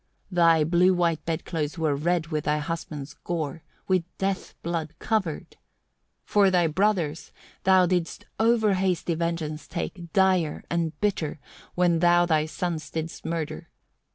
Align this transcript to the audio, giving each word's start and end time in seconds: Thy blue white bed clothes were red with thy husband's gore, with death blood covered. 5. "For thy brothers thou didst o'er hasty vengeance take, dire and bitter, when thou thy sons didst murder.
Thy 0.31 0.63
blue 0.63 0.95
white 0.95 1.23
bed 1.25 1.45
clothes 1.45 1.77
were 1.77 1.95
red 1.95 2.25
with 2.29 2.45
thy 2.45 2.57
husband's 2.57 3.13
gore, 3.13 3.61
with 3.87 4.03
death 4.17 4.55
blood 4.63 4.95
covered. 4.97 5.57
5. 6.25 6.25
"For 6.25 6.49
thy 6.49 6.65
brothers 6.65 7.31
thou 7.65 7.85
didst 7.85 8.25
o'er 8.39 8.73
hasty 8.73 9.13
vengeance 9.13 9.67
take, 9.67 10.11
dire 10.11 10.63
and 10.71 10.99
bitter, 11.01 11.39
when 11.75 11.99
thou 11.99 12.25
thy 12.25 12.47
sons 12.47 12.89
didst 12.89 13.25
murder. 13.27 13.69